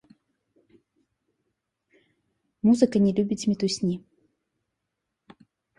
Музыка 2.69 2.97
не 3.07 3.11
любіць 3.21 3.45
мітусні. 3.53 3.95